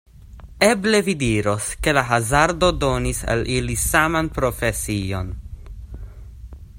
Eble 0.67 1.01
vi 1.09 1.13
diros, 1.23 1.67
ke 1.87 1.93
la 1.97 2.03
hazardo 2.13 2.71
donis 2.85 3.21
al 3.35 3.45
ili 3.59 3.77
saman 3.85 4.31
profesion. 4.39 5.33